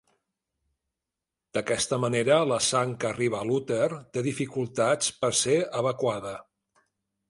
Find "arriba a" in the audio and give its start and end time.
3.13-3.49